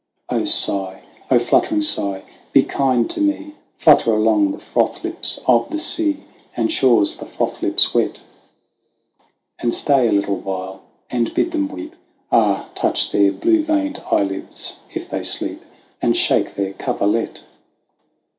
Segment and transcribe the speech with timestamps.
[0.45, 6.23] "sigh, fluttering sigh, be kind to me; Flutter along the froth lips of the sea,
[6.57, 8.19] And shores, the froth lips wet:
[9.61, 11.93] 102 THE WANDERINGS OF OISIN And stay a little while, and bid them weep:
[12.31, 15.61] Ah, touch their blue veined eyelids if they sleep,
[16.01, 17.41] And shake their coverlet.